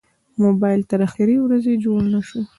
موبایل 0.43 0.81
تر 0.91 0.99
اخرې 1.07 1.35
ورځې 1.41 1.81
جوړ 1.83 1.99
نه 2.13 2.21
شو. 2.27 2.39